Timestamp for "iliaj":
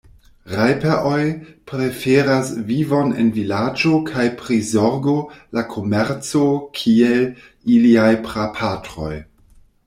7.77-8.09